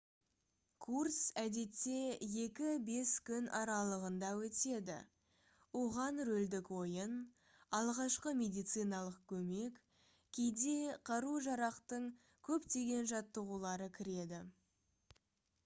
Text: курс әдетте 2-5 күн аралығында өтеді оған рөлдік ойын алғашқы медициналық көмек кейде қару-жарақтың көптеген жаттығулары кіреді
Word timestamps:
курс 0.83 1.17
әдетте 1.39 1.97
2-5 2.35 3.09
күн 3.29 3.49
аралығында 3.57 4.29
өтеді 4.45 4.95
оған 5.81 6.17
рөлдік 6.29 6.71
ойын 6.77 7.13
алғашқы 7.81 8.33
медициналық 8.39 9.19
көмек 9.33 9.77
кейде 10.39 10.75
қару-жарақтың 11.11 12.07
көптеген 12.49 13.05
жаттығулары 13.13 13.91
кіреді 13.99 14.41